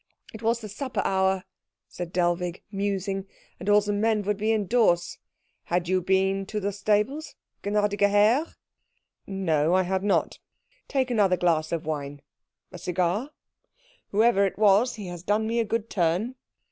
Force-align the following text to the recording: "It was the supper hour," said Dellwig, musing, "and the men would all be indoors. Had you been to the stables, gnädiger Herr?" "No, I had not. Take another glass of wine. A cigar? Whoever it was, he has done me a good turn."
"It 0.33 0.41
was 0.41 0.61
the 0.61 0.67
supper 0.67 1.03
hour," 1.05 1.43
said 1.87 2.11
Dellwig, 2.11 2.63
musing, 2.71 3.27
"and 3.59 3.67
the 3.67 3.93
men 3.93 4.23
would 4.23 4.35
all 4.37 4.39
be 4.39 4.51
indoors. 4.51 5.19
Had 5.65 5.87
you 5.87 6.01
been 6.01 6.47
to 6.47 6.59
the 6.59 6.71
stables, 6.71 7.35
gnädiger 7.61 8.09
Herr?" 8.09 8.47
"No, 9.27 9.75
I 9.75 9.83
had 9.83 10.03
not. 10.03 10.39
Take 10.87 11.11
another 11.11 11.37
glass 11.37 11.71
of 11.71 11.85
wine. 11.85 12.23
A 12.71 12.79
cigar? 12.79 13.29
Whoever 14.09 14.43
it 14.47 14.57
was, 14.57 14.95
he 14.95 15.05
has 15.05 15.21
done 15.21 15.45
me 15.45 15.59
a 15.59 15.65
good 15.65 15.87
turn." 15.87 16.33